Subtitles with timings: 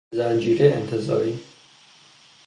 [0.13, 1.39] زنجیره انتزاعی